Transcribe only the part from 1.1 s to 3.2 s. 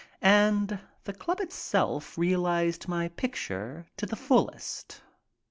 club itself reahzed my